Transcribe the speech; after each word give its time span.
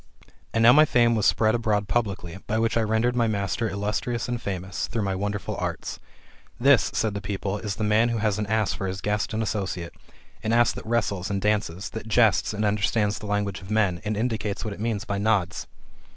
And 0.51 0.63
now 0.63 0.73
my 0.73 0.83
fame 0.83 1.13
was 1.13 1.27
spread 1.27 1.53
abroad 1.53 1.87
publicly, 1.87 2.39
by 2.47 2.57
which 2.57 2.75
I 2.75 2.81
rendered 2.81 3.15
my 3.15 3.27
master 3.27 3.69
illustrious 3.69 4.27
and 4.27 4.41
famous, 4.41 4.87
through 4.87 5.03
my 5.03 5.13
wonder 5.13 5.37
ful 5.37 5.55
arts. 5.59 5.99
This, 6.59 6.89
said 6.91 7.13
the 7.13 7.21
people, 7.21 7.59
is 7.59 7.75
the 7.75 7.83
man 7.83 8.09
who 8.09 8.17
has 8.17 8.39
an 8.39 8.47
ass 8.47 8.73
for 8.73 8.87
his 8.87 8.99
guest 8.99 9.31
and 9.31 9.43
associate; 9.43 9.93
an 10.41 10.53
ass 10.53 10.71
that 10.71 10.87
wrestles 10.87 11.29
and 11.29 11.39
dances, 11.39 11.91
that 11.91 12.07
jests, 12.07 12.51
and 12.51 12.65
understands 12.65 13.19
the 13.19 13.27
language 13.27 13.61
of 13.61 13.69
men, 13.69 14.01
and 14.03 14.17
indicates 14.17 14.65
what 14.65 14.73
it 14.73 14.79
means 14.79 15.05
by 15.05 15.19
nods. 15.19 15.67